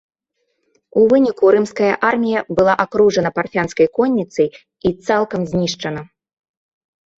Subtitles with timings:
[1.01, 6.01] У выніку рымская армія была акружана парфянскай конніцай і цалкам знішчана.